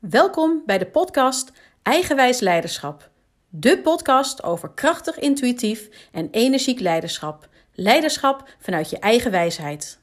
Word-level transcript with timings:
Welkom 0.00 0.62
bij 0.66 0.78
de 0.78 0.86
podcast 0.86 1.52
Eigenwijs 1.82 2.40
Leiderschap. 2.40 3.10
De 3.48 3.78
podcast 3.78 4.42
over 4.42 4.70
krachtig, 4.74 5.18
intuïtief 5.18 5.88
en 6.12 6.28
energiek 6.30 6.80
leiderschap. 6.80 7.48
Leiderschap 7.74 8.48
vanuit 8.58 8.90
je 8.90 8.98
eigen 8.98 9.30
wijsheid. 9.30 9.98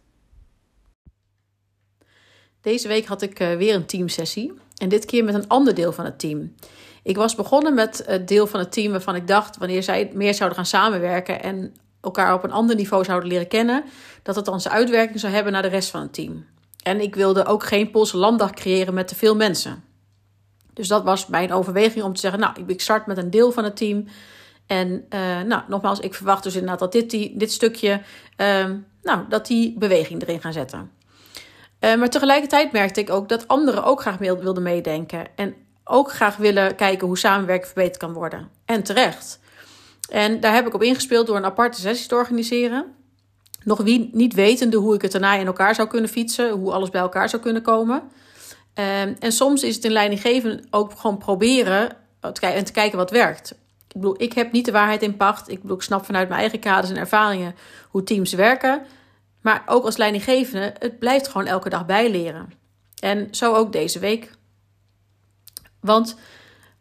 Deze 2.61 2.87
week 2.87 3.05
had 3.05 3.21
ik 3.21 3.39
eh, 3.39 3.55
weer 3.55 3.75
een 3.75 3.85
teamsessie 3.85 4.53
en 4.75 4.89
dit 4.89 5.05
keer 5.05 5.23
met 5.23 5.33
een 5.33 5.47
ander 5.47 5.73
deel 5.73 5.91
van 5.91 6.05
het 6.05 6.19
team. 6.19 6.55
Ik 7.03 7.15
was 7.15 7.35
begonnen 7.35 7.73
met 7.73 8.03
het 8.05 8.27
deel 8.27 8.47
van 8.47 8.59
het 8.59 8.71
team 8.71 8.91
waarvan 8.91 9.15
ik 9.15 9.27
dacht, 9.27 9.57
wanneer 9.57 9.83
zij 9.83 10.11
meer 10.13 10.33
zouden 10.33 10.57
gaan 10.57 10.67
samenwerken 10.67 11.41
en 11.41 11.75
elkaar 12.01 12.33
op 12.33 12.43
een 12.43 12.51
ander 12.51 12.75
niveau 12.75 13.03
zouden 13.03 13.29
leren 13.29 13.47
kennen, 13.47 13.83
dat 14.23 14.35
het 14.35 14.45
dan 14.45 14.61
zijn 14.61 14.73
uitwerking 14.73 15.19
zou 15.19 15.33
hebben 15.33 15.53
naar 15.53 15.61
de 15.61 15.67
rest 15.67 15.89
van 15.89 16.01
het 16.01 16.13
team. 16.13 16.45
En 16.83 17.01
ik 17.01 17.15
wilde 17.15 17.45
ook 17.45 17.63
geen 17.63 17.91
Poolse 17.91 18.17
landdag 18.17 18.51
creëren 18.51 18.93
met 18.93 19.07
te 19.07 19.15
veel 19.15 19.35
mensen. 19.35 19.86
Dus 20.77 20.87
dat 20.87 21.03
was 21.03 21.27
mijn 21.27 21.53
overweging 21.53 22.03
om 22.03 22.13
te 22.13 22.19
zeggen, 22.19 22.39
nou, 22.39 22.53
ik 22.65 22.81
start 22.81 23.05
met 23.05 23.17
een 23.17 23.29
deel 23.29 23.51
van 23.51 23.63
het 23.63 23.75
team. 23.75 24.05
En 24.65 25.05
uh, 25.09 25.41
nou, 25.41 25.61
nogmaals, 25.67 25.99
ik 25.99 26.13
verwacht 26.13 26.43
dus 26.43 26.53
inderdaad 26.53 26.79
dat 26.79 26.91
dit, 26.91 27.39
dit 27.39 27.51
stukje, 27.51 28.01
uh, 28.37 28.65
nou, 29.01 29.19
dat 29.29 29.47
die 29.47 29.77
beweging 29.77 30.21
erin 30.21 30.41
gaan 30.41 30.53
zetten. 30.53 30.91
Uh, 31.79 31.95
maar 31.95 32.09
tegelijkertijd 32.09 32.71
merkte 32.71 32.99
ik 32.99 33.09
ook 33.09 33.29
dat 33.29 33.47
anderen 33.47 33.83
ook 33.83 34.01
graag 34.01 34.17
wilden 34.17 34.63
meedenken. 34.63 35.27
En 35.35 35.55
ook 35.83 36.11
graag 36.11 36.35
willen 36.35 36.75
kijken 36.75 37.07
hoe 37.07 37.17
samenwerken 37.17 37.67
verbeterd 37.67 37.97
kan 37.97 38.13
worden. 38.13 38.49
En 38.65 38.83
terecht. 38.83 39.39
En 40.09 40.39
daar 40.39 40.53
heb 40.53 40.67
ik 40.67 40.73
op 40.73 40.83
ingespeeld 40.83 41.27
door 41.27 41.35
een 41.37 41.45
aparte 41.45 41.81
sessie 41.81 42.07
te 42.07 42.15
organiseren. 42.15 42.85
Nog 43.63 43.81
wie, 43.81 44.09
niet 44.13 44.33
wetende 44.33 44.77
hoe 44.77 44.95
ik 44.95 45.01
het 45.01 45.11
daarna 45.11 45.35
in 45.35 45.45
elkaar 45.45 45.75
zou 45.75 45.87
kunnen 45.87 46.09
fietsen, 46.09 46.51
hoe 46.51 46.71
alles 46.71 46.89
bij 46.89 47.01
elkaar 47.01 47.29
zou 47.29 47.41
kunnen 47.41 47.61
komen. 47.61 48.03
Um, 48.79 49.15
en 49.19 49.31
soms 49.31 49.63
is 49.63 49.75
het 49.75 49.85
in 49.85 49.91
leidinggeven 49.91 50.67
ook 50.69 50.91
gewoon 50.97 51.17
proberen 51.17 51.95
en 52.19 52.63
te 52.63 52.71
kijken 52.71 52.97
wat 52.97 53.11
werkt. 53.11 53.51
Ik 53.87 53.93
bedoel, 53.93 54.21
ik 54.21 54.33
heb 54.33 54.51
niet 54.51 54.65
de 54.65 54.71
waarheid 54.71 55.01
in 55.01 55.17
pacht. 55.17 55.49
Ik 55.49 55.61
bedoel, 55.61 55.77
ik 55.77 55.83
snap 55.83 56.05
vanuit 56.05 56.27
mijn 56.27 56.39
eigen 56.39 56.59
kaders 56.59 56.89
en 56.89 56.97
ervaringen 56.97 57.55
hoe 57.89 58.03
teams 58.03 58.33
werken. 58.33 58.85
Maar 59.41 59.63
ook 59.65 59.85
als 59.85 59.97
leidinggevende, 59.97 60.73
het 60.79 60.99
blijft 60.99 61.27
gewoon 61.27 61.47
elke 61.47 61.69
dag 61.69 61.85
bijleren. 61.85 62.53
En 62.99 63.27
zo 63.31 63.53
ook 63.53 63.71
deze 63.71 63.99
week. 63.99 64.31
Want 65.79 66.17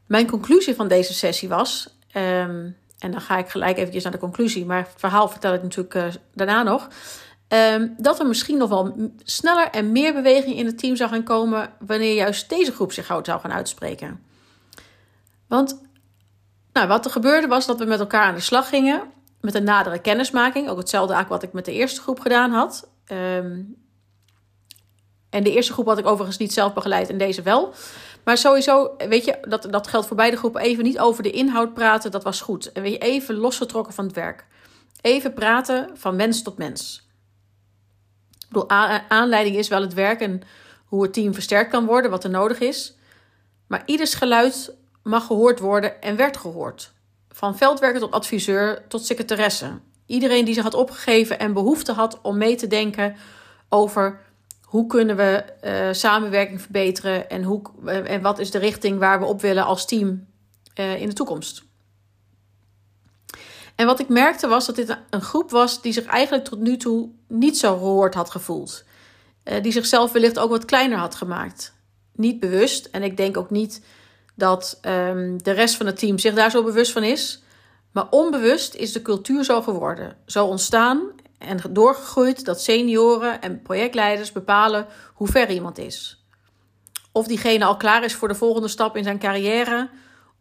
mijn 0.07 0.27
conclusie 0.31 0.75
van 0.75 0.89
deze 0.89 1.15
sessie 1.15 1.49
was, 1.49 1.99
um, 2.17 2.77
en 2.99 3.11
dan 3.11 3.21
ga 3.21 3.39
ik 3.39 3.49
gelijk 3.49 3.77
eventjes 3.77 4.03
naar 4.03 4.13
de 4.13 4.19
conclusie, 4.19 4.65
maar 4.65 4.79
het 4.79 4.95
verhaal 4.97 5.29
vertel 5.29 5.55
ik 5.55 5.63
natuurlijk 5.63 5.95
uh, 5.95 6.05
daarna 6.35 6.63
nog. 6.63 6.89
Um, 7.49 7.95
dat 7.99 8.21
er 8.21 8.27
misschien 8.27 8.59
nog 8.59 8.69
wel 8.69 9.13
sneller 9.25 9.71
en 9.71 9.93
meer 9.93 10.13
beweging 10.13 10.57
in 10.57 10.67
het 10.67 10.79
team 10.79 10.97
zou 10.97 11.11
gaan 11.11 11.23
komen 11.23 11.73
wanneer 11.79 12.15
juist 12.15 12.49
deze 12.49 12.73
groep 12.73 12.93
zich 12.93 13.07
zou 13.07 13.23
gaan 13.25 13.53
uitspreken. 13.53 14.23
Want 15.49 15.81
nou, 16.73 16.89
wat 16.89 17.05
er 17.05 17.11
gebeurde 17.11 17.47
was 17.47 17.67
dat 17.67 17.79
we 17.79 17.85
met 17.85 18.01
elkaar 18.01 18.25
aan 18.25 18.35
de 18.35 18.41
slag 18.41 18.69
gingen 18.69 19.03
met 19.41 19.55
een 19.55 19.65
nadere 19.65 19.99
kennismaking. 19.99 20.69
Ook 20.69 20.79
hetzelfde 20.79 21.13
eigenlijk 21.15 21.43
wat 21.43 21.51
ik 21.51 21.57
met 21.57 21.65
de 21.65 21.73
eerste 21.73 22.01
groep 22.01 22.21
gedaan 22.21 22.51
had. 22.51 22.89
Um, 23.13 23.77
en 25.31 25.43
de 25.43 25.53
eerste 25.53 25.73
groep 25.73 25.87
had 25.87 25.99
ik 25.99 26.07
overigens 26.07 26.39
niet 26.39 26.53
zelf 26.53 26.73
begeleid 26.73 27.09
en 27.09 27.19
deze 27.19 27.43
wel. 27.43 27.75
Maar 28.25 28.39
sowieso, 28.39 28.95
weet 29.09 29.25
je, 29.25 29.39
dat, 29.49 29.67
dat 29.71 29.87
geldt 29.87 30.07
voor 30.07 30.17
beide 30.17 30.37
groepen. 30.37 30.61
Even 30.61 30.85
niet 30.85 30.99
over 30.99 31.23
de 31.23 31.31
inhoud 31.31 31.75
praten, 31.75 32.11
dat 32.11 32.25
was 32.25 32.41
goed. 32.41 32.73
En 32.73 32.85
even 32.85 33.35
losgetrokken 33.35 33.95
van 33.95 34.05
het 34.05 34.15
werk. 34.15 34.47
Even 35.01 35.35
praten 35.35 35.91
van 35.95 36.17
mens 36.17 36.43
tot 36.43 36.59
mens. 36.59 37.06
Ik 38.47 38.53
bedoel, 38.53 38.71
aanleiding 39.09 39.57
is 39.57 39.69
wel 39.69 39.81
het 39.81 39.95
werk 39.95 40.21
en 40.21 40.43
hoe 40.85 41.03
het 41.03 41.13
team 41.13 41.35
versterkt 41.35 41.71
kan 41.71 41.87
worden, 41.87 42.11
wat 42.11 42.25
er 42.25 42.31
nodig 42.31 42.59
is. 42.61 42.97
Maar 43.67 43.83
ieders 43.87 44.15
geluid 44.15 44.75
mag 45.03 45.27
gehoord 45.27 45.59
worden 45.59 46.03
en 46.03 46.17
werd 46.17 46.37
gehoord. 46.37 46.93
Van 47.29 47.57
veldwerker 47.57 48.01
tot 48.01 48.13
adviseur 48.13 48.89
tot 48.89 49.07
secretaresse. 49.07 49.81
Iedereen 50.07 50.45
die 50.45 50.55
zich 50.55 50.63
had 50.63 50.75
opgegeven 50.75 51.39
en 51.39 51.53
behoefte 51.53 51.93
had 51.93 52.21
om 52.23 52.39
mee 52.39 52.57
te 52.57 52.67
denken 52.67 53.17
over 53.69 54.21
hoe 54.63 54.87
kunnen 54.87 55.17
we 55.17 55.45
uh, 55.65 55.93
samenwerking 55.93 56.61
verbeteren 56.61 57.31
en, 57.31 57.43
hoe, 57.43 57.63
uh, 57.85 58.11
en 58.11 58.23
wat 58.23 58.39
is 58.39 58.51
de 58.51 58.59
richting 58.59 58.99
waar 58.99 59.19
we 59.19 59.25
op 59.25 59.41
willen 59.41 59.65
als 59.65 59.87
team 59.87 60.27
uh, 60.81 61.01
in 61.01 61.09
de 61.09 61.15
toekomst. 61.15 61.65
En 63.77 63.87
wat 63.87 64.01
ik 64.01 64.09
merkte 64.09 64.47
was 64.47 64.67
dat 64.67 64.77
dit 64.77 64.99
een 65.11 65.23
groep 65.23 65.51
was 65.51 65.83
die 65.83 65.93
zich 65.93 66.05
eigenlijk 66.05 66.45
tot 66.45 66.59
nu 66.59 66.77
toe 66.77 67.11
niet 67.29 67.59
zo 67.59 67.77
gehoord 67.77 68.15
had 68.15 68.31
gevoeld. 68.31 68.85
die 69.63 69.73
zichzelf 69.73 70.13
wellicht 70.13 70.39
ook 70.39 70.51
wat 70.51 70.65
kleiner 70.65 70.99
had 70.99 71.15
gemaakt. 71.15 71.75
Niet 72.13 72.41
bewust. 72.41 72.87
En 72.87 73.03
ik 73.03 73.17
denk 73.17 73.37
ook 73.37 73.51
niet 73.51 73.85
dat 74.35 74.79
um, 74.83 75.43
de 75.43 75.51
rest 75.51 75.77
van 75.77 75.87
het 75.87 75.99
team 75.99 76.19
zich 76.19 76.35
daar 76.35 76.51
zo 76.51 76.63
bewust 76.63 76.93
van 76.93 77.03
is. 77.03 77.43
Maar 77.93 78.07
onbewust 78.11 78.75
is 78.75 78.93
de 78.93 79.03
cultuur 79.03 79.45
zo 79.45 79.63
geworden. 79.63 80.17
Zo 80.27 80.47
ontstaan 80.47 81.11
en 81.39 81.61
doorgegroeid 81.71 82.45
dat 82.45 82.63
senioren 82.63 83.41
en 83.41 83.63
projectleiders 83.63 84.33
bepalen 84.33 84.87
hoe 85.15 85.29
ver 85.29 85.51
iemand 85.51 85.79
is. 85.79 86.25
Of 87.13 87.27
diegene 87.27 87.65
al 87.65 87.77
klaar 87.77 88.05
is 88.05 88.15
voor 88.15 88.29
de 88.29 88.35
volgende 88.35 88.69
stap 88.69 88.97
in 88.97 89.05
zijn 89.05 89.19
carrière, 89.19 89.91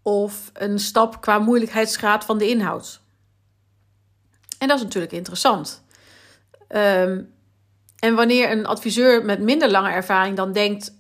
of 0.02 0.50
een 0.54 0.80
stap 0.80 1.22
qua 1.22 1.40
moeilijkheidsgraad 1.40 2.26
van 2.26 2.38
de 2.38 2.50
inhoud. 2.50 3.02
En 4.60 4.68
dat 4.68 4.78
is 4.78 4.84
natuurlijk 4.84 5.14
interessant. 5.14 5.84
Um, 6.70 7.34
en 8.00 8.16
wanneer 8.16 8.52
een 8.52 8.66
adviseur 8.66 9.26
met 9.26 9.40
minder 9.40 9.72
lange 9.72 9.90
ervaring 9.90 10.36
dan 10.36 10.54
denkt, 10.54 10.98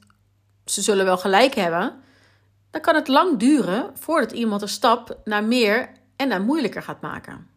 ze 0.65 0.81
zullen 0.81 1.05
wel 1.05 1.17
gelijk 1.17 1.55
hebben, 1.55 1.93
dan 2.71 2.81
kan 2.81 2.95
het 2.95 3.07
lang 3.07 3.37
duren 3.39 3.91
voordat 3.93 4.31
iemand 4.31 4.61
een 4.61 4.67
stap 4.67 5.19
naar 5.23 5.43
meer 5.43 5.89
en 6.15 6.27
naar 6.27 6.41
moeilijker 6.41 6.81
gaat 6.81 7.01
maken. 7.01 7.47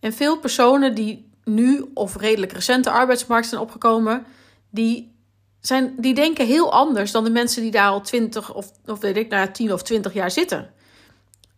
En 0.00 0.12
veel 0.12 0.38
personen 0.38 0.94
die 0.94 1.30
nu 1.44 1.90
of 1.94 2.16
redelijk 2.16 2.52
recent 2.52 2.84
de 2.84 2.90
arbeidsmarkt 2.90 3.48
zijn 3.48 3.60
opgekomen, 3.60 4.26
die, 4.70 5.16
zijn, 5.60 5.94
die 5.98 6.14
denken 6.14 6.46
heel 6.46 6.72
anders 6.72 7.12
dan 7.12 7.24
de 7.24 7.30
mensen 7.30 7.62
die 7.62 7.70
daar 7.70 7.90
al 7.90 8.00
20 8.00 8.54
of, 8.54 8.70
of 8.86 9.00
weet 9.00 9.16
ik, 9.16 9.28
nou, 9.28 9.50
10 9.50 9.72
of 9.72 9.82
20 9.82 10.12
jaar 10.12 10.30
zitten. 10.30 10.70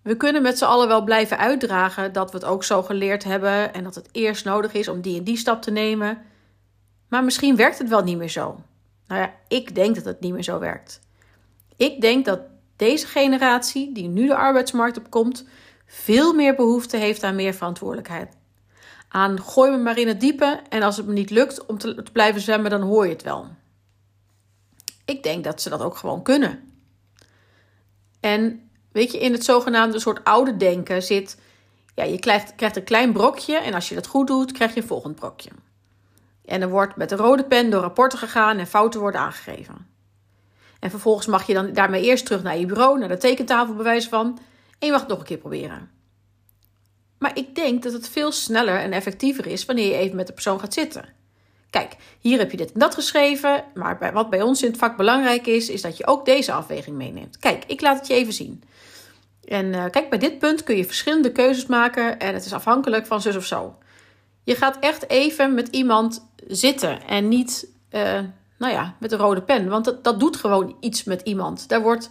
We 0.03 0.17
kunnen 0.17 0.43
met 0.43 0.59
z'n 0.59 0.65
allen 0.65 0.89
wel 0.89 1.05
blijven 1.05 1.39
uitdragen 1.39 2.13
dat 2.13 2.31
we 2.31 2.37
het 2.37 2.47
ook 2.47 2.65
zo 2.65 2.83
geleerd 2.83 3.25
hebben 3.25 3.75
en 3.75 3.85
dat 3.85 3.95
het 3.95 4.09
eerst 4.13 4.45
nodig 4.45 4.73
is 4.73 4.89
om 4.89 5.01
die 5.01 5.19
en 5.19 5.25
die 5.25 5.37
stap 5.37 5.63
te 5.63 5.71
nemen. 5.71 6.19
Maar 7.09 7.25
misschien 7.25 7.57
werkt 7.57 7.79
het 7.79 7.89
wel 7.89 8.03
niet 8.03 8.19
meer 8.19 8.29
zo. 8.29 8.62
Nou 9.07 9.21
ja, 9.21 9.35
ik 9.49 9.75
denk 9.75 9.95
dat 9.95 10.05
het 10.05 10.21
niet 10.21 10.33
meer 10.33 10.43
zo 10.43 10.59
werkt. 10.59 11.01
Ik 11.77 12.01
denk 12.01 12.25
dat 12.25 12.41
deze 12.77 13.07
generatie, 13.07 13.93
die 13.93 14.09
nu 14.09 14.27
de 14.27 14.37
arbeidsmarkt 14.37 14.99
opkomt, 14.99 15.47
veel 15.87 16.35
meer 16.35 16.55
behoefte 16.55 16.97
heeft 16.97 17.23
aan 17.23 17.35
meer 17.35 17.55
verantwoordelijkheid. 17.55 18.37
Aan 19.09 19.41
gooi 19.41 19.71
me 19.71 19.77
maar 19.77 19.99
in 19.99 20.09
het 20.09 20.21
diepe 20.21 20.61
en 20.69 20.83
als 20.83 20.97
het 20.97 21.07
me 21.07 21.12
niet 21.12 21.31
lukt 21.31 21.67
om 21.67 21.79
te, 21.79 22.03
te 22.03 22.12
blijven 22.12 22.41
zwemmen, 22.41 22.71
dan 22.71 22.83
hoor 22.83 23.07
je 23.07 23.12
het 23.12 23.23
wel. 23.23 23.47
Ik 25.05 25.23
denk 25.23 25.45
dat 25.45 25.62
ze 25.62 25.69
dat 25.69 25.81
ook 25.81 25.97
gewoon 25.97 26.23
kunnen. 26.23 26.73
En 28.21 28.71
weet 28.93 29.13
je, 29.13 29.19
in 29.19 29.33
het 29.33 29.45
zogenaamde 29.45 30.01
soort 30.01 30.25
oude 30.25 30.57
denken 30.57 31.03
zit, 31.03 31.39
ja, 31.95 32.05
je 32.05 32.19
krijgt, 32.19 32.55
krijgt 32.55 32.77
een 32.77 32.85
klein 32.85 33.13
brokje 33.13 33.57
en 33.57 33.75
als 33.75 33.89
je 33.89 33.95
dat 33.95 34.07
goed 34.07 34.27
doet, 34.27 34.53
krijg 34.53 34.75
je 34.75 34.81
een 34.81 34.87
volgend 34.87 35.15
brokje. 35.15 35.51
En 36.45 36.63
er 36.63 36.69
wordt 36.69 36.97
met 36.97 37.11
een 37.11 37.19
rode 37.19 37.45
pen 37.45 37.71
door 37.71 37.81
rapporten 37.81 38.19
gegaan 38.19 38.59
en 38.59 38.67
fouten 38.67 39.01
worden 39.01 39.21
aangegeven. 39.21 39.87
En 40.81 40.91
vervolgens 40.91 41.27
mag 41.27 41.47
je 41.47 41.55
dan 41.55 41.73
daarmee 41.73 42.03
eerst 42.03 42.25
terug 42.25 42.43
naar 42.43 42.59
je 42.59 42.67
bureau, 42.67 42.99
naar 42.99 43.09
de 43.09 43.17
tekentafel 43.17 43.75
bewijs 43.75 44.09
van, 44.09 44.39
en 44.79 44.87
je 44.87 44.91
mag 44.91 45.01
het 45.01 45.09
nog 45.09 45.19
een 45.19 45.25
keer 45.25 45.39
proberen. 45.39 45.91
Maar 47.19 47.37
ik 47.39 47.55
denk 47.55 47.83
dat 47.83 47.93
het 47.93 48.09
veel 48.09 48.33
sneller 48.33 48.79
en 48.79 48.93
effectiever 48.93 49.47
is 49.47 49.65
wanneer 49.65 49.87
je 49.87 49.97
even 49.97 50.17
met 50.17 50.27
de 50.27 50.33
persoon 50.33 50.61
gaat 50.61 50.75
zitten. 50.75 51.05
Kijk, 51.72 51.97
hier 52.21 52.38
heb 52.38 52.50
je 52.50 52.56
dit 52.56 52.72
en 52.72 52.81
dat 52.81 52.94
geschreven, 52.94 53.65
maar 53.75 54.10
wat 54.12 54.31
bij 54.31 54.43
ons 54.43 54.62
in 54.62 54.69
het 54.69 54.78
vak 54.78 54.97
belangrijk 54.97 55.47
is, 55.47 55.69
is 55.69 55.82
dat 55.82 55.97
je 55.97 56.06
ook 56.06 56.25
deze 56.25 56.52
afweging 56.52 56.97
meeneemt. 56.97 57.38
Kijk, 57.38 57.64
ik 57.67 57.81
laat 57.81 57.99
het 57.99 58.06
je 58.06 58.14
even 58.14 58.32
zien. 58.32 58.62
En 59.44 59.67
uh, 59.67 59.85
kijk, 59.91 60.11
bij 60.11 60.19
dit 60.19 60.38
punt 60.38 60.62
kun 60.62 60.76
je 60.76 60.85
verschillende 60.85 61.32
keuzes 61.32 61.67
maken 61.67 62.19
en 62.19 62.35
het 62.35 62.44
is 62.44 62.52
afhankelijk 62.52 63.06
van 63.06 63.20
zus 63.20 63.37
of 63.37 63.44
zo. 63.44 63.79
Je 64.44 64.55
gaat 64.55 64.79
echt 64.79 65.11
even 65.11 65.55
met 65.55 65.69
iemand 65.69 66.26
zitten 66.47 67.02
en 67.06 67.29
niet, 67.29 67.67
uh, 67.91 68.20
nou 68.58 68.73
ja, 68.73 68.97
met 69.00 69.12
een 69.12 69.19
rode 69.19 69.43
pen. 69.43 69.69
Want 69.69 69.85
dat, 69.85 70.05
dat 70.05 70.20
doet 70.20 70.37
gewoon 70.37 70.76
iets 70.81 71.05
met 71.05 71.20
iemand. 71.20 71.69
Daar 71.69 71.82
wordt 71.82 72.11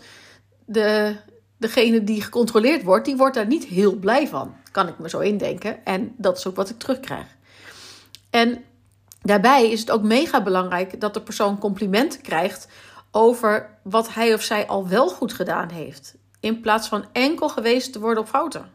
de, 0.65 1.15
degene 1.57 2.03
die 2.03 2.21
gecontroleerd 2.21 2.83
wordt, 2.83 3.05
die 3.05 3.17
wordt 3.17 3.35
daar 3.35 3.47
niet 3.47 3.65
heel 3.65 3.95
blij 3.95 4.27
van. 4.27 4.55
Kan 4.71 4.87
ik 4.87 4.99
me 4.99 5.09
zo 5.09 5.19
indenken. 5.19 5.85
En 5.85 6.13
dat 6.17 6.37
is 6.37 6.47
ook 6.47 6.55
wat 6.55 6.69
ik 6.69 6.79
terugkrijg. 6.79 7.27
En 8.29 8.63
daarbij 9.21 9.71
is 9.71 9.79
het 9.79 9.91
ook 9.91 10.03
mega 10.03 10.43
belangrijk 10.43 10.99
dat 10.99 11.13
de 11.13 11.21
persoon 11.21 11.57
complimenten 11.57 12.21
krijgt 12.21 12.67
over 13.11 13.77
wat 13.83 14.13
hij 14.13 14.33
of 14.33 14.41
zij 14.41 14.67
al 14.67 14.87
wel 14.87 15.09
goed 15.09 15.33
gedaan 15.33 15.69
heeft. 15.69 16.15
In 16.39 16.61
plaats 16.61 16.87
van 16.87 17.05
enkel 17.11 17.49
gewezen 17.49 17.91
te 17.91 17.99
worden 17.99 18.23
op 18.23 18.29
fouten. 18.29 18.69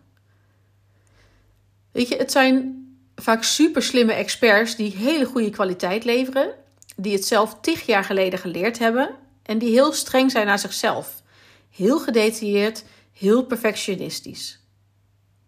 Weet 1.92 2.08
je, 2.08 2.16
het 2.16 2.32
zijn 2.32 2.84
vaak 3.14 3.42
super 3.42 3.82
slimme 3.82 4.12
experts 4.12 4.76
die 4.76 4.96
hele 4.96 5.24
goede 5.24 5.50
kwaliteit 5.50 6.04
leveren. 6.04 6.54
Die 6.96 7.12
het 7.12 7.24
zelf 7.24 7.60
tig 7.60 7.86
jaar 7.86 8.04
geleden 8.04 8.38
geleerd 8.38 8.78
hebben. 8.78 9.10
En 9.42 9.58
die 9.58 9.70
heel 9.70 9.92
streng 9.92 10.30
zijn 10.30 10.46
naar 10.46 10.58
zichzelf. 10.58 11.22
Heel 11.70 11.98
gedetailleerd, 11.98 12.84
heel 13.12 13.44
perfectionistisch. 13.44 14.60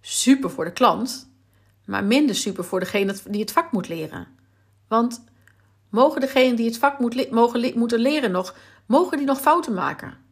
Super 0.00 0.50
voor 0.50 0.64
de 0.64 0.72
klant, 0.72 1.30
maar 1.84 2.04
minder 2.04 2.34
super 2.34 2.64
voor 2.64 2.80
degene 2.80 3.14
die 3.28 3.40
het 3.40 3.52
vak 3.52 3.72
moet 3.72 3.88
leren. 3.88 4.37
Want 4.88 5.24
mogen 5.90 6.20
degenen 6.20 6.56
die 6.56 6.66
het 6.66 6.78
vak 6.78 6.98
moet, 6.98 7.30
moeten 7.74 8.00
leren 8.00 8.30
nog, 8.30 8.56
mogen 8.86 9.18
die 9.18 9.26
nog 9.26 9.40
fouten 9.40 9.74
maken? 9.74 10.26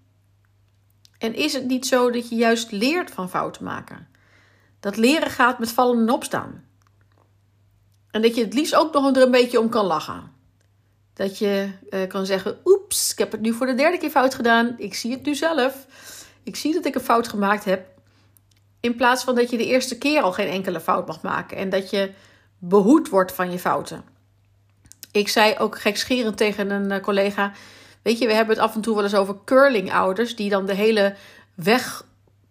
En 1.19 1.35
is 1.35 1.53
het 1.53 1.67
niet 1.67 1.87
zo 1.87 2.11
dat 2.11 2.29
je 2.29 2.37
juist 2.37 2.73
leert 2.73 3.11
van 3.11 3.31
fouten 3.31 3.65
maken? 3.65 4.09
Dat 4.81 4.97
leren 4.97 5.31
gaat 5.31 5.59
met 5.59 5.73
vallen 5.73 5.99
en 5.99 6.11
opstaan. 6.11 6.65
En 8.11 8.23
dat 8.23 8.35
je 8.35 8.45
het 8.45 8.55
liefst 8.55 8.75
ook 8.75 8.93
nog 8.93 9.17
een 9.17 9.31
beetje 9.31 9.61
om 9.61 9.69
kan 9.69 9.85
lachen. 9.85 10.33
Dat 11.13 11.39
je 11.39 11.71
uh, 11.91 12.07
kan 12.07 12.27
zeggen: 12.27 12.59
Oeps, 12.65 13.13
ik 13.13 13.19
heb 13.19 13.33
het 13.33 13.41
nu 13.41 13.53
voor 13.53 13.67
de 13.67 13.75
derde 13.75 13.99
keer 13.99 14.11
fout 14.11 14.35
gedaan. 14.35 14.75
Ik 14.79 14.95
zie 14.95 15.11
het 15.11 15.25
nu 15.25 15.35
zelf. 15.35 15.87
Ik 16.43 16.57
zie 16.57 16.73
dat 16.73 16.85
ik 16.85 16.95
een 16.95 17.01
fout 17.01 17.29
gemaakt 17.29 17.65
heb. 17.65 17.89
In 18.81 18.97
plaats 18.97 19.25
van 19.25 19.35
dat 19.35 19.51
je 19.51 19.57
de 19.57 19.67
eerste 19.67 19.99
keer 19.99 20.23
al 20.23 20.33
geen 20.33 20.49
enkele 20.49 20.81
fout 20.81 21.07
mag 21.07 21.23
maken. 21.23 21.57
En 21.57 21.71
dat 21.71 21.91
je 21.91 22.13
behoed 22.59 23.09
wordt 23.09 23.33
van 23.33 23.51
je 23.51 23.59
fouten. 23.59 24.05
Ik 25.17 25.29
zei 25.29 25.55
ook 25.59 25.81
gekscherend 25.81 26.37
tegen 26.37 26.71
een 26.71 26.91
eh, 26.91 27.03
collega: 27.03 27.53
Weet 28.03 28.19
je, 28.19 28.27
we 28.27 28.33
hebben 28.33 28.55
het 28.55 28.65
af 28.65 28.75
en 28.75 28.81
toe 28.81 28.95
wel 28.95 29.05
eens 29.05 29.15
over 29.15 29.37
curling-ouders. 29.45 30.37
die 30.37 30.51
dan 30.51 30.67
de 30.67 30.75
hele 30.75 31.15
weg 31.55 32.05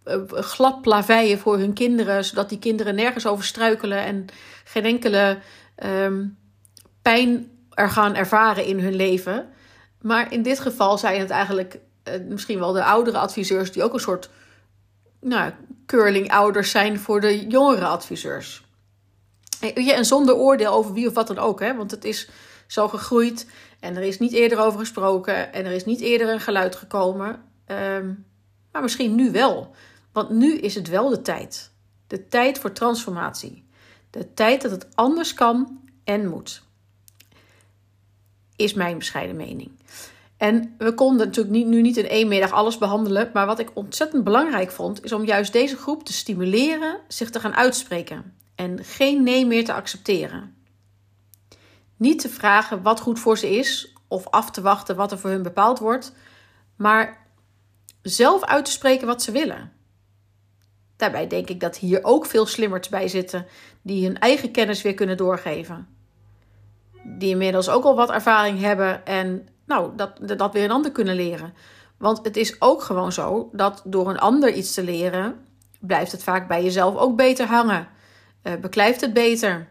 uh, 0.05 0.15
glad 0.29 0.81
plaveien 0.81 1.39
voor 1.39 1.57
hun 1.57 1.73
kinderen. 1.73 2.25
zodat 2.25 2.49
die 2.49 2.59
kinderen 2.59 2.95
nergens 2.95 3.25
over 3.25 3.45
struikelen. 3.45 3.97
en 3.97 4.25
geen 4.63 4.85
enkele 4.85 5.37
um, 5.83 6.37
pijn 7.01 7.51
er 7.69 7.89
gaan 7.89 8.15
ervaren 8.15 8.65
in 8.65 8.79
hun 8.79 8.95
leven. 8.95 9.49
Maar 10.01 10.31
in 10.31 10.41
dit 10.41 10.59
geval 10.59 10.97
zijn 10.97 11.19
het 11.19 11.29
eigenlijk 11.29 11.79
uh, 12.07 12.13
misschien 12.29 12.59
wel 12.59 12.71
de 12.71 12.83
oudere 12.83 13.17
adviseurs 13.17 13.71
die 13.71 13.83
ook 13.83 13.93
een 13.93 13.99
soort 13.99 14.29
nou, 15.21 15.51
curling-ouders 15.85 16.71
zijn 16.71 16.99
voor 16.99 17.21
de 17.21 17.47
jongere 17.47 17.85
adviseurs. 17.85 18.63
En 19.73 20.05
zonder 20.05 20.35
oordeel 20.35 20.73
over 20.73 20.93
wie 20.93 21.07
of 21.07 21.13
wat 21.13 21.27
dan 21.27 21.39
ook, 21.39 21.59
hè? 21.59 21.75
want 21.75 21.91
het 21.91 22.05
is 22.05 22.29
zo 22.67 22.87
gegroeid 22.87 23.47
en 23.79 23.95
er 23.95 24.03
is 24.03 24.19
niet 24.19 24.33
eerder 24.33 24.59
over 24.59 24.79
gesproken 24.79 25.53
en 25.53 25.65
er 25.65 25.71
is 25.71 25.85
niet 25.85 26.01
eerder 26.01 26.29
een 26.29 26.39
geluid 26.39 26.75
gekomen. 26.75 27.43
Um, 27.67 28.25
maar 28.71 28.81
misschien 28.81 29.15
nu 29.15 29.31
wel, 29.31 29.75
want 30.11 30.29
nu 30.29 30.57
is 30.57 30.75
het 30.75 30.89
wel 30.89 31.09
de 31.09 31.21
tijd. 31.21 31.71
De 32.07 32.27
tijd 32.27 32.59
voor 32.59 32.71
transformatie. 32.71 33.65
De 34.09 34.33
tijd 34.33 34.61
dat 34.61 34.71
het 34.71 34.87
anders 34.95 35.33
kan 35.33 35.79
en 36.03 36.27
moet 36.27 36.63
is 38.55 38.73
mijn 38.73 38.97
bescheiden 38.97 39.35
mening. 39.35 39.71
En 40.37 40.75
we 40.77 40.93
konden 40.93 41.25
natuurlijk 41.27 41.55
niet, 41.55 41.67
nu 41.67 41.81
niet 41.81 41.97
in 41.97 42.07
één 42.07 42.27
middag 42.27 42.51
alles 42.51 42.77
behandelen. 42.77 43.29
Maar 43.33 43.45
wat 43.45 43.59
ik 43.59 43.71
ontzettend 43.73 44.23
belangrijk 44.23 44.71
vond, 44.71 45.03
is 45.03 45.11
om 45.11 45.25
juist 45.25 45.53
deze 45.53 45.77
groep 45.77 46.03
te 46.03 46.13
stimuleren 46.13 46.99
zich 47.07 47.29
te 47.29 47.39
gaan 47.39 47.55
uitspreken. 47.55 48.33
En 48.55 48.83
geen 48.83 49.23
nee 49.23 49.45
meer 49.45 49.65
te 49.65 49.73
accepteren. 49.73 50.55
Niet 51.97 52.19
te 52.19 52.29
vragen 52.29 52.81
wat 52.81 52.99
goed 52.99 53.19
voor 53.19 53.37
ze 53.37 53.57
is, 53.57 53.93
of 54.07 54.27
af 54.27 54.51
te 54.51 54.61
wachten 54.61 54.95
wat 54.95 55.11
er 55.11 55.19
voor 55.19 55.29
hun 55.29 55.43
bepaald 55.43 55.79
wordt. 55.79 56.13
Maar 56.75 57.27
zelf 58.01 58.43
uit 58.43 58.65
te 58.65 58.71
spreken 58.71 59.07
wat 59.07 59.21
ze 59.21 59.31
willen. 59.31 59.71
Daarbij 60.95 61.27
denk 61.27 61.49
ik 61.49 61.59
dat 61.59 61.77
hier 61.77 61.99
ook 62.03 62.25
veel 62.25 62.45
slimmers 62.45 62.89
bij 62.89 63.07
zitten 63.07 63.45
die 63.81 64.05
hun 64.05 64.19
eigen 64.19 64.51
kennis 64.51 64.81
weer 64.81 64.93
kunnen 64.93 65.17
doorgeven 65.17 65.95
die 67.05 67.29
inmiddels 67.29 67.69
ook 67.69 67.83
al 67.83 67.95
wat 67.95 68.11
ervaring 68.11 68.59
hebben 68.59 69.05
en 69.05 69.47
nou, 69.65 69.91
dat, 69.95 70.37
dat 70.37 70.53
weer 70.53 70.63
een 70.63 70.71
ander 70.71 70.91
kunnen 70.91 71.15
leren. 71.15 71.53
Want 71.97 72.19
het 72.23 72.37
is 72.37 72.61
ook 72.61 72.81
gewoon 72.81 73.11
zo 73.11 73.49
dat 73.51 73.81
door 73.85 74.09
een 74.09 74.19
ander 74.19 74.53
iets 74.53 74.73
te 74.73 74.83
leren, 74.83 75.45
blijft 75.79 76.11
het 76.11 76.23
vaak 76.23 76.47
bij 76.47 76.63
jezelf 76.63 76.95
ook 76.95 77.15
beter 77.15 77.47
hangen. 77.47 77.87
Uh, 78.43 78.53
beklijft 78.55 79.01
het 79.01 79.13
beter. 79.13 79.67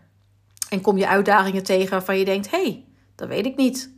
En 0.75 0.81
kom 0.81 0.99
je 0.99 1.09
uitdagingen 1.09 1.63
tegen 1.63 1.91
waarvan 1.91 2.19
je 2.19 2.25
denkt: 2.25 2.51
hé, 2.51 2.63
hey, 2.63 2.85
dat 3.15 3.29
weet 3.29 3.47
ik 3.47 3.57
niet. 3.57 3.93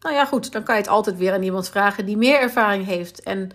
Nou 0.00 0.14
ja, 0.14 0.24
goed, 0.24 0.52
dan 0.52 0.62
kan 0.62 0.74
je 0.74 0.80
het 0.80 0.90
altijd 0.90 1.16
weer 1.16 1.32
aan 1.32 1.42
iemand 1.42 1.68
vragen 1.68 2.06
die 2.06 2.16
meer 2.16 2.40
ervaring 2.40 2.86
heeft. 2.86 3.22
En 3.22 3.50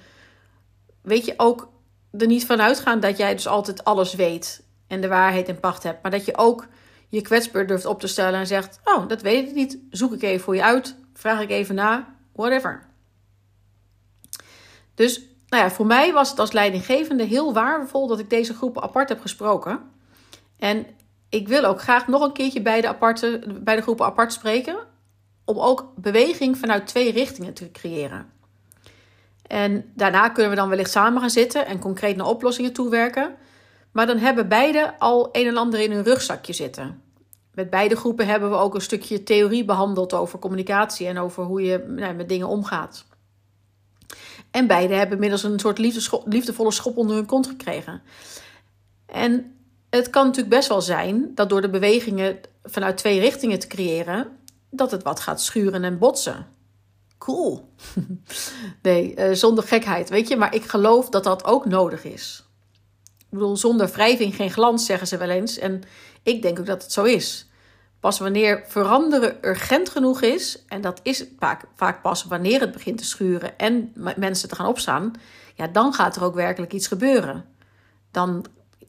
weet 1.01 1.25
je 1.25 1.33
ook 1.38 1.69
er 2.18 2.27
niet 2.27 2.45
van 2.45 2.62
uitgaan 2.62 3.00
dat 3.00 3.18
jij 3.18 3.33
dus 3.33 3.48
altijd 3.48 3.83
alles 3.83 4.13
weet 4.13 4.63
en 4.88 5.01
de 5.01 5.07
waarheid 5.07 5.48
in 5.48 5.59
pacht 5.59 5.83
hebt, 5.83 6.01
maar 6.01 6.12
dat 6.12 6.25
je 6.25 6.38
ook 6.38 6.68
je 7.07 7.21
kwetsbaar 7.21 7.68
durft 7.68 7.86
op 7.86 8.00
te 8.00 8.07
stellen 8.07 8.39
en 8.39 8.48
zegt: 8.48 8.80
Oh, 8.83 9.07
dat 9.07 9.21
weet 9.21 9.48
ik 9.48 9.56
niet. 9.56 9.77
Zoek 9.89 10.13
ik 10.13 10.21
even 10.21 10.44
voor 10.44 10.56
je 10.56 10.63
uit. 10.63 10.95
Vraag 11.13 11.42
ik 11.42 11.50
even 11.50 11.75
na. 11.75 12.15
Whatever. 12.33 12.86
Dus 14.95 15.21
nou 15.48 15.63
ja, 15.63 15.71
voor 15.71 15.86
mij 15.86 16.13
was 16.13 16.30
het 16.30 16.39
als 16.39 16.51
leidinggevende 16.51 17.24
heel 17.24 17.54
waardevol 17.54 18.07
dat 18.07 18.19
ik 18.19 18.30
deze 18.30 18.54
groepen 18.54 18.83
apart 18.83 19.09
heb 19.09 19.21
gesproken. 19.21 19.80
En 20.57 20.86
ik 21.29 21.47
wil 21.47 21.63
ook 21.63 21.81
graag 21.81 22.07
nog 22.07 22.21
een 22.21 22.33
keertje 22.33 22.62
bij 22.62 22.81
de, 22.81 22.88
aparte, 22.88 23.41
bij 23.62 23.75
de 23.75 23.81
groepen 23.81 24.06
apart 24.06 24.33
spreken. 24.33 24.77
Om 25.45 25.59
ook 25.59 25.94
beweging 25.95 26.57
vanuit 26.57 26.88
twee 26.88 27.12
richtingen 27.12 27.53
te 27.53 27.71
creëren. 27.71 28.31
En 29.47 29.91
daarna 29.95 30.29
kunnen 30.29 30.51
we 30.51 30.57
dan 30.57 30.69
wellicht 30.69 30.91
samen 30.91 31.21
gaan 31.21 31.29
zitten 31.29 31.65
en 31.65 31.79
concreet 31.79 32.15
naar 32.15 32.27
oplossingen 32.27 32.74
toewerken. 32.74 33.35
Maar 33.91 34.07
dan 34.07 34.18
hebben 34.18 34.47
beide 34.47 35.00
al 35.00 35.29
een 35.31 35.47
en 35.47 35.57
ander 35.57 35.79
in 35.79 35.91
hun 35.91 36.03
rugzakje 36.03 36.53
zitten. 36.53 37.01
Met 37.53 37.69
beide 37.69 37.95
groepen 37.95 38.27
hebben 38.27 38.50
we 38.50 38.56
ook 38.56 38.75
een 38.75 38.81
stukje 38.81 39.23
theorie 39.23 39.65
behandeld 39.65 40.13
over 40.13 40.39
communicatie 40.39 41.07
en 41.07 41.18
over 41.18 41.44
hoe 41.44 41.62
je 41.62 41.85
nou, 41.88 42.13
met 42.13 42.30
dingen 42.30 42.47
omgaat. 42.47 43.06
En 44.51 44.68
beide 44.68 44.94
hebben 44.94 45.13
inmiddels 45.13 45.44
een 45.44 45.59
soort 45.59 45.77
liefdevolle 46.25 46.71
schop 46.71 46.97
onder 46.97 47.15
hun 47.15 47.25
kont 47.25 47.47
gekregen. 47.47 48.01
En 49.06 49.56
het 49.89 50.10
kan 50.10 50.25
natuurlijk 50.25 50.56
best 50.56 50.68
wel 50.68 50.81
zijn 50.81 51.31
dat 51.36 51.50
door 51.50 51.62
de 51.62 51.69
bewegingen 51.69 52.39
vanuit 52.63 52.98
twee 52.98 53.19
richtingen 53.19 53.60
te 53.60 53.68
creëren, 53.68 54.28
dat 54.69 54.92
het 54.92 55.04
wat 55.04 55.19
gaat 55.19 55.42
schuren 55.42 55.84
en 55.84 55.98
botsen. 55.98 56.48
Cool. 57.18 57.74
nee, 58.81 59.16
eh, 59.16 59.34
zonder 59.34 59.63
gekheid, 59.63 60.10
weet 60.10 60.28
je. 60.28 60.36
Maar 60.36 60.56
ik 60.56 60.63
geloof 60.63 61.10
dat 61.10 61.24
dat 61.24 61.45
ook 61.45 61.66
nodig 61.66 62.04
is. 62.04 62.44
Ik 63.18 63.30
bedoel, 63.30 63.57
zonder 63.57 63.88
wrijving 63.88 64.36
geen 64.36 64.51
glans, 64.51 64.86
zeggen 64.86 65.07
ze 65.07 65.18
wel 65.18 65.30
eens. 65.30 65.57
En 65.57 65.84
ik 66.24 66.42
denk 66.42 66.60
ook 66.60 66.66
dat 66.66 66.83
het 66.83 66.92
zo 66.92 67.04
is. 67.04 67.50
Pas 68.00 68.19
wanneer 68.19 68.63
veranderen 68.68 69.38
urgent 69.42 69.90
genoeg 69.90 70.22
is, 70.22 70.63
en 70.68 70.81
dat 70.81 71.00
is 71.04 71.25
vaak, 71.40 71.63
vaak 71.75 72.01
pas 72.01 72.24
wanneer 72.24 72.60
het 72.60 72.72
begint 72.72 72.98
te 72.98 73.06
schuren 73.06 73.57
en 73.57 73.94
mensen 74.16 74.50
te 74.50 74.56
gaan 74.56 74.68
opstaan, 74.68 75.14
ja, 75.56 75.68
dan 75.68 75.94
gaat 75.94 76.16
er 76.16 76.23
ook 76.23 76.35
werkelijk 76.35 76.73
iets 76.73 76.88
gebeuren. 76.88 77.45
Dan 78.11 78.45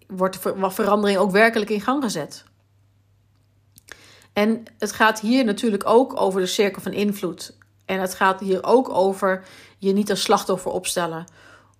wordt 0.06 0.42
de 0.42 0.70
verandering 0.70 1.18
ook 1.18 1.30
werkelijk 1.30 1.70
in 1.70 1.80
gang 1.80 2.02
gezet. 2.02 2.44
En 4.32 4.62
het 4.78 4.92
gaat 4.92 5.20
hier 5.20 5.44
natuurlijk 5.44 5.86
ook 5.86 6.20
over 6.20 6.40
de 6.40 6.46
cirkel 6.46 6.82
van 6.82 6.92
invloed. 6.92 7.56
En 7.84 8.00
het 8.00 8.14
gaat 8.14 8.40
hier 8.40 8.64
ook 8.64 8.88
over 8.88 9.44
je 9.78 9.92
niet 9.92 10.10
als 10.10 10.22
slachtoffer 10.22 10.70
opstellen 10.70 11.26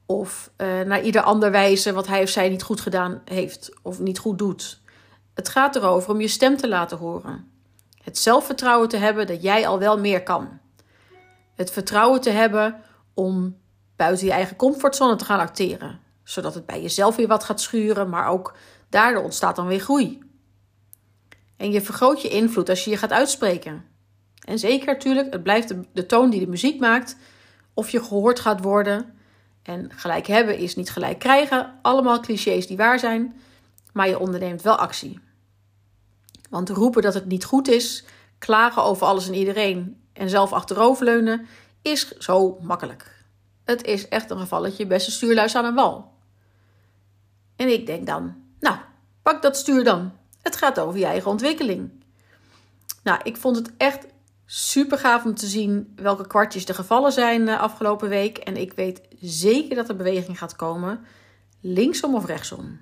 of 0.07 0.51
uh, 0.57 0.81
naar 0.81 1.03
ieder 1.03 1.23
ander 1.23 1.51
wijzen 1.51 1.95
wat 1.95 2.07
hij 2.07 2.23
of 2.23 2.29
zij 2.29 2.49
niet 2.49 2.63
goed 2.63 2.81
gedaan 2.81 3.23
heeft 3.25 3.73
of 3.83 3.99
niet 3.99 4.19
goed 4.19 4.39
doet. 4.39 4.81
Het 5.35 5.49
gaat 5.49 5.77
erover 5.77 6.11
om 6.11 6.21
je 6.21 6.29
stem 6.29 6.57
te 6.57 6.69
laten 6.69 6.99
horen. 6.99 7.51
Het 8.03 8.19
zelfvertrouwen 8.19 8.89
te 8.89 8.97
hebben 8.97 9.27
dat 9.27 9.43
jij 9.43 9.67
al 9.67 9.79
wel 9.79 9.99
meer 9.99 10.23
kan. 10.23 10.49
Het 11.55 11.71
vertrouwen 11.71 12.21
te 12.21 12.31
hebben 12.31 12.81
om 13.15 13.57
buiten 13.97 14.27
je 14.27 14.33
eigen 14.33 14.57
comfortzone 14.57 15.17
te 15.17 15.25
gaan 15.25 15.41
acteren, 15.41 16.01
zodat 16.29 16.55
het 16.55 16.67
bij 16.67 16.83
jezelf 16.83 17.17
weer 17.17 17.27
wat 17.27 17.45
gaat 17.45 17.61
schuren, 17.61 18.09
maar 18.09 18.29
ook 18.29 18.55
daardoor 18.89 19.23
ontstaat 19.23 19.57
dan 19.57 19.67
weer 19.67 19.81
groei. 19.81 20.23
En 21.57 21.71
je 21.71 21.81
vergroot 21.81 22.23
je 22.23 22.29
invloed 22.29 22.69
als 22.69 22.85
je 22.85 22.91
je 22.91 22.97
gaat 22.97 23.13
uitspreken. 23.13 23.85
En 24.45 24.59
zeker 24.59 24.87
natuurlijk, 24.87 25.33
het 25.33 25.43
blijft 25.43 25.75
de, 25.93 26.07
toon 26.07 26.31
die 26.31 26.41
de 26.41 26.47
muziek 26.47 26.81
maakt, 26.81 27.17
of 27.75 27.91
je 27.91 28.03
gehoord 28.03 28.41
gaat 28.41 28.61
worden 28.61 29.15
en 29.63 29.91
gelijk 29.95 30.27
hebben 30.27 30.59
is 30.59 30.77
niet 30.77 30.91
gelijk 30.91 31.19
krijgen. 31.19 31.79
Allemaal 31.83 32.21
clichés 32.21 32.67
die 32.67 32.77
waar 32.77 32.99
zijn. 32.99 33.41
Maar 33.93 34.09
je 34.09 34.19
onderneemt 34.19 34.63
wel 34.63 34.77
actie. 34.77 35.21
Want 36.51 36.69
roepen 36.69 37.03
dat 37.03 37.15
het 37.15 37.27
niet 37.27 37.45
goed 37.45 37.69
is, 37.69 38.05
klagen 38.39 38.83
over 38.83 39.07
alles 39.07 39.29
en 39.29 39.35
iedereen 39.35 40.03
en 40.13 40.29
zelf 40.29 40.53
achteroverleunen 40.53 41.47
is 41.83 42.19
zo 42.19 42.59
makkelijk. 42.61 43.25
Het 43.65 43.85
is 43.85 44.09
echt 44.09 44.31
een 44.31 44.39
gevalletje 44.39 44.87
beste 44.87 45.11
stuurluis 45.11 45.57
aan 45.57 45.65
een 45.65 45.75
wal. 45.75 46.17
En 47.59 47.73
ik 47.73 47.87
denk 47.87 48.07
dan, 48.07 48.35
nou, 48.61 48.77
pak 49.23 49.43
dat 49.43 49.57
stuur 49.57 49.85
dan. 49.85 50.13
Het 50.43 50.57
gaat 50.57 50.81
over 50.81 50.99
je 50.99 51.07
eigen 51.07 51.31
ontwikkeling. 51.31 51.91
Nou, 53.03 53.21
ik 53.23 53.37
vond 53.37 53.57
het 53.57 53.71
echt 53.77 54.07
Super 54.51 54.99
gaaf 54.99 55.25
om 55.25 55.35
te 55.35 55.47
zien 55.47 55.93
welke 55.97 56.27
kwartjes 56.27 56.65
er 56.65 56.75
gevallen 56.75 57.13
zijn 57.13 57.41
uh, 57.41 57.61
afgelopen 57.61 58.09
week. 58.09 58.39
En 58.39 58.57
ik 58.57 58.73
weet 58.73 59.01
zeker 59.21 59.77
dat 59.77 59.89
er 59.89 59.97
beweging 59.97 60.39
gaat 60.39 60.57
komen, 60.57 61.01
linksom 61.61 62.15
of 62.15 62.27
rechtsom. 62.27 62.81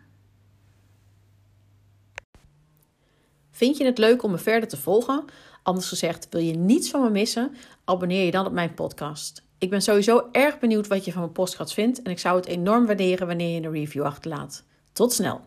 Vind 3.50 3.76
je 3.76 3.84
het 3.84 3.98
leuk 3.98 4.22
om 4.22 4.30
me 4.30 4.38
verder 4.38 4.68
te 4.68 4.76
volgen? 4.76 5.24
Anders 5.62 5.88
gezegd, 5.88 6.26
wil 6.30 6.40
je 6.40 6.56
niets 6.56 6.90
van 6.90 7.02
me 7.02 7.10
missen? 7.10 7.56
Abonneer 7.84 8.24
je 8.24 8.30
dan 8.30 8.46
op 8.46 8.52
mijn 8.52 8.74
podcast. 8.74 9.45
Ik 9.58 9.70
ben 9.70 9.82
sowieso 9.82 10.28
erg 10.32 10.58
benieuwd 10.58 10.86
wat 10.86 11.04
je 11.04 11.12
van 11.12 11.20
mijn 11.20 11.32
podcast 11.32 11.74
vindt 11.74 12.02
en 12.02 12.10
ik 12.10 12.18
zou 12.18 12.36
het 12.36 12.46
enorm 12.46 12.86
waarderen 12.86 13.26
wanneer 13.26 13.54
je 13.54 13.66
een 13.66 13.72
review 13.72 14.02
achterlaat. 14.02 14.64
Tot 14.92 15.12
snel! 15.12 15.40